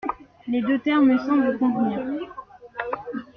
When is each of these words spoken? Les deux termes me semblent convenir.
Les 0.47 0.63
deux 0.63 0.79
termes 0.79 1.11
me 1.11 1.17
semblent 1.19 1.59
convenir. 1.59 2.01